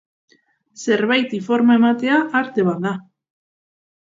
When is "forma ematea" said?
1.49-2.17